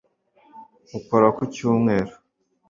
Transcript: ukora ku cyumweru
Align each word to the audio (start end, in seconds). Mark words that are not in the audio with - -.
ukora 0.97 1.27
ku 1.37 1.43
cyumweru 1.53 2.13